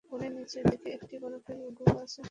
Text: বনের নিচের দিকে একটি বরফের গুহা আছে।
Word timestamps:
বনের 0.05 0.31
নিচের 0.31 0.63
দিকে 0.65 0.87
একটি 0.97 1.15
বরফের 1.21 1.57
গুহা 1.77 1.97
আছে। 2.03 2.19